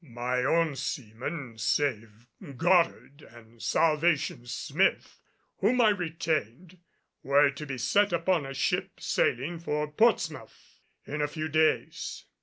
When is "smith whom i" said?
4.47-5.89